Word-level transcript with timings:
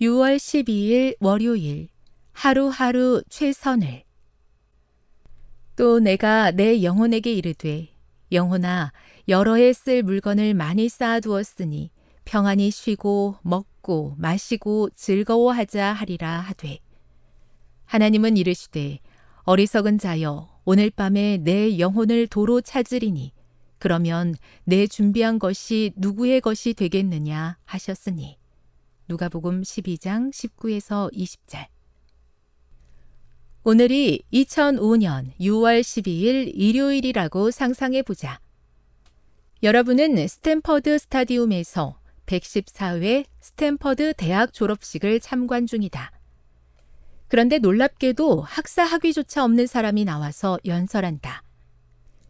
6월 0.00 0.36
12일 0.36 1.16
월요일 1.18 1.88
하루하루 2.32 3.22
최선을. 3.28 4.04
또 5.74 5.98
내가 5.98 6.52
내 6.52 6.84
영혼에게 6.84 7.32
이르되 7.32 7.88
영혼아 8.30 8.92
여러 9.26 9.56
해 9.56 9.72
쓸 9.72 10.04
물건을 10.04 10.54
많이 10.54 10.88
쌓아두었으니 10.88 11.90
평안히 12.24 12.70
쉬고 12.70 13.36
먹고 13.42 14.14
마시고 14.18 14.90
즐거워하자 14.94 15.92
하리라 15.94 16.40
하되. 16.40 16.78
하나님은 17.86 18.36
이르시되 18.36 19.00
어리석은 19.42 19.98
자여 19.98 20.48
오늘 20.64 20.90
밤에 20.90 21.38
내 21.38 21.80
영혼을 21.80 22.28
도로 22.28 22.60
찾으리니 22.60 23.32
그러면 23.78 24.36
내 24.62 24.86
준비한 24.86 25.40
것이 25.40 25.92
누구의 25.96 26.40
것이 26.40 26.74
되겠느냐 26.74 27.58
하셨으니 27.64 28.36
누가복음 29.08 29.62
12장 29.62 30.30
19에서 30.30 31.10
20절 31.14 31.66
오늘이 33.64 34.22
2005년 34.32 35.32
6월 35.40 35.80
12일 35.80 36.52
일요일이라고 36.54 37.50
상상해 37.50 38.02
보자. 38.02 38.40
여러분은 39.62 40.26
스탠퍼드 40.26 40.98
스타디움에서 40.98 41.98
114회 42.26 43.24
스탠퍼드 43.40 44.14
대학 44.14 44.52
졸업식을 44.52 45.20
참관 45.20 45.66
중이다. 45.66 46.12
그런데 47.28 47.58
놀랍게도 47.58 48.42
학사 48.42 48.84
학위조차 48.84 49.44
없는 49.44 49.66
사람이 49.66 50.04
나와서 50.04 50.58
연설한다. 50.64 51.42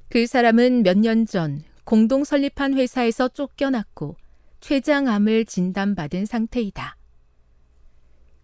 그 0.09 0.27
사람은 0.27 0.83
몇 0.83 0.97
년 0.99 1.27
전 1.27 1.63
공동 1.85 2.25
설립한 2.25 2.75
회사에서 2.75 3.29
쫓겨났고 3.29 4.17
췌장암을 4.61 5.45
진단받은 5.45 6.27
상태이다. 6.27 6.97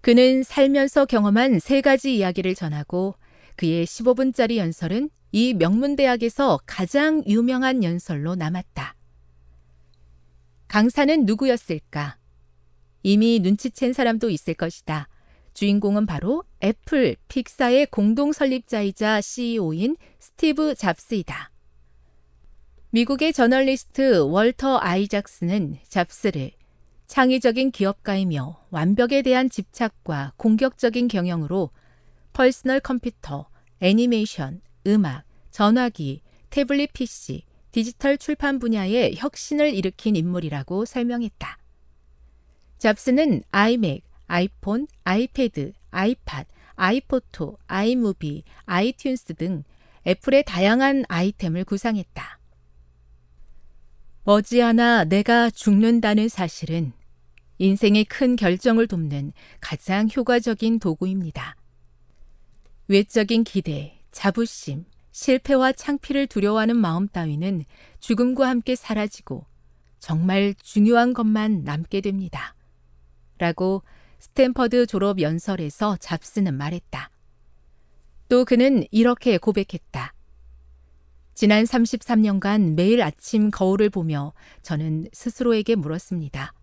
그는 0.01 0.43
살면서 0.43 1.07
경험한 1.07 1.61
세 1.61 1.81
가지 1.81 2.17
이야기를 2.17 2.55
전하고 2.55 3.15
그의 3.57 3.87
15분짜리 3.87 4.57
연설은 4.57 5.11
이 5.33 5.55
명문대학에서 5.55 6.61
가장 6.67 7.25
유명한 7.27 7.83
연설로 7.83 8.35
남았다. 8.35 8.95
강사는 10.69 11.25
누구였을까? 11.25 12.19
이미 13.03 13.41
눈치챈 13.41 13.93
사람도 13.93 14.31
있을 14.31 14.55
것이다. 14.55 15.09
주인공은 15.55 16.07
바로 16.07 16.43
애플, 16.63 17.17
픽사의 17.29 17.87
공동 17.87 18.33
설립자이자 18.33 19.21
CEO인 19.21 19.97
스티브 20.19 20.75
잡스이다. 20.75 21.54
미국의 22.95 23.33
저널리스트 23.33 24.21
월터 24.21 24.79
아이작스는 24.79 25.79
잡스를 25.89 26.53
창의적인 27.09 27.73
기업가이며 27.73 28.67
완벽에 28.71 29.23
대한 29.23 29.51
집착과 29.51 30.35
공격적인 30.37 31.09
경영으로 31.09 31.71
퍼스널 32.35 32.79
컴퓨터, 32.79 33.49
애니메이션, 33.81 34.61
음악, 34.87 35.25
전화기, 35.51 36.23
태블릿 36.51 36.93
PC, 36.93 37.43
디지털 37.73 38.17
출판 38.17 38.61
분야에 38.61 39.15
혁신을 39.17 39.75
일으킨 39.75 40.15
인물이라고 40.15 40.85
설명했다. 40.85 41.59
잡스는 42.79 43.43
iMac, 43.51 44.05
iPhone, 44.29 44.87
iPad, 45.03 45.73
iPod, 45.91 46.45
iPhoto, 46.77 47.59
iMovie, 47.67 48.45
iTunes 48.67 49.37
등 49.37 49.65
애플의 50.07 50.45
다양한 50.45 51.07
아이템을 51.09 51.65
구상했다. 51.65 52.39
머지않아 54.27 55.05
내가 55.05 55.51
죽는다는 55.51 56.31
사실은 56.31 56.95
인생의 57.59 58.07
큰 58.07 58.37
결정을 58.37 58.87
돕는 58.87 59.35
가장 59.61 60.09
효과적인 60.15 60.79
도구입니다. 60.79 61.57
외적인 62.89 63.45
기대, 63.45 64.01
자부심, 64.13 64.87
실패와 65.13 65.73
창피를 65.73 66.27
두려워하는 66.27 66.75
마음 66.75 67.07
따위는 67.07 67.65
죽음과 68.01 68.49
함께 68.49 68.75
사라지고 68.75 69.45
정말 69.99 70.55
중요한 70.63 71.13
것만 71.13 71.65
남게 71.65 72.01
됩니다. 72.01 72.55
라고 73.37 73.83
스탠퍼드 74.21 74.87
졸업 74.87 75.21
연설에서 75.21 75.99
잡스는 75.99 76.55
말했다. 76.55 77.11
또 78.31 78.47
그는 78.47 78.85
이렇게 78.91 79.37
고백했다. 79.37 80.14
지난 81.35 81.65
33년간 81.65 82.75
매일 82.75 83.03
아침 83.03 83.51
거울을 83.51 83.91
보며 83.91 84.33
저는 84.63 85.09
스스로에게 85.13 85.75
물었습니다. 85.75 86.55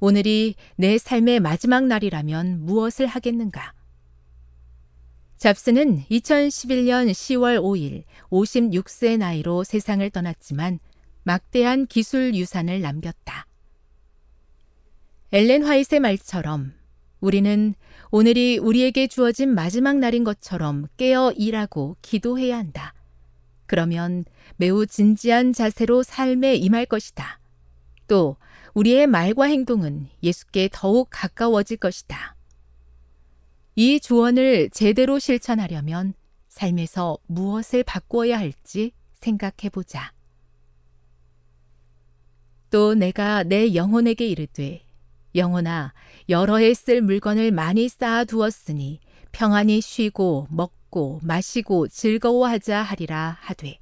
오늘이 0.00 0.56
내 0.76 0.98
삶의 0.98 1.38
마지막 1.38 1.86
날이라면 1.86 2.64
무엇을 2.66 3.06
하겠는가? 3.06 3.72
잡스는 5.36 6.04
2011년 6.10 7.10
10월 7.10 7.60
5일 7.60 8.04
56세 8.30 9.18
나이로 9.18 9.62
세상을 9.62 10.08
떠났지만 10.10 10.80
막대한 11.22 11.86
기술 11.86 12.34
유산을 12.34 12.80
남겼다. 12.80 13.46
엘렌 15.32 15.62
화이트의 15.62 16.00
말처럼 16.00 16.74
우리는 17.20 17.74
오늘이 18.10 18.58
우리에게 18.58 19.06
주어진 19.06 19.54
마지막 19.54 19.98
날인 19.98 20.24
것처럼 20.24 20.86
깨어 20.96 21.32
일하고 21.32 21.96
기도해야 22.02 22.58
한다. 22.58 22.94
그러면 23.66 24.24
매우 24.56 24.86
진지한 24.86 25.52
자세로 25.52 26.02
삶에 26.02 26.56
임할 26.56 26.86
것이다. 26.86 27.40
또 28.06 28.36
우리의 28.74 29.06
말과 29.06 29.44
행동은 29.44 30.08
예수께 30.22 30.68
더욱 30.72 31.08
가까워질 31.10 31.76
것이다. 31.78 32.36
이 33.76 33.98
조언을 34.00 34.70
제대로 34.70 35.18
실천하려면 35.18 36.14
삶에서 36.48 37.18
무엇을 37.26 37.82
바꾸어야 37.82 38.38
할지 38.38 38.92
생각해 39.14 39.70
보자. 39.72 40.12
또 42.70 42.94
내가 42.94 43.42
내 43.44 43.74
영혼에게 43.74 44.26
이르되 44.26 44.82
영혼아 45.34 45.92
여러 46.28 46.56
해 46.58 46.72
쓸 46.74 47.00
물건을 47.02 47.50
많이 47.50 47.88
쌓아 47.88 48.24
두었으니 48.24 49.00
평안히 49.32 49.80
쉬고 49.80 50.46
먹고 50.50 50.83
먹고 50.94 51.20
마시고 51.22 51.88
즐거워하자 51.88 52.80
하리라 52.82 53.36
하되 53.40 53.78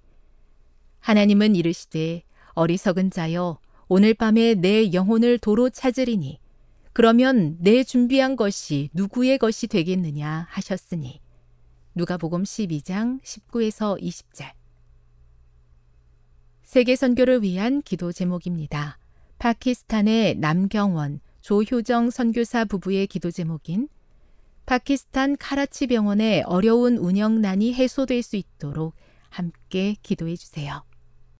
하나님은 1.01 1.55
이르시되 1.55 2.23
어리석은 2.55 3.11
자여 3.11 3.59
오늘 3.89 4.15
밤에 4.15 4.55
내 4.55 4.93
영혼을 4.93 5.39
도로 5.39 5.69
찾으리니 5.69 6.41
그러면 6.95 7.57
내 7.61 7.85
준비한 7.85 8.37
것이 8.37 8.89
누구의 8.95 9.39
것이 9.39 9.67
되겠느냐 9.67 10.47
하셨으니 10.51 11.21
누가복음 11.95 12.43
12장 12.45 13.21
19에서 13.23 14.01
20절 14.01 14.51
세계 16.65 16.97
선교를 16.97 17.43
위한 17.43 17.83
기도 17.83 18.13
제목입니다. 18.13 18.99
파키스탄의 19.39 20.37
남경원 20.37 21.21
조효정 21.43 22.09
선교사 22.09 22.65
부부의 22.65 23.09
기도 23.09 23.31
제목인 23.31 23.89
파키스탄 24.73 25.37
카라치 25.37 25.87
병원의 25.87 26.45
어려운 26.47 26.97
운영난이 26.97 27.75
해소될 27.75 28.23
수 28.23 28.37
있도록 28.37 28.95
함께 29.29 29.97
기도해 30.03 30.35
주세요. 30.37 30.83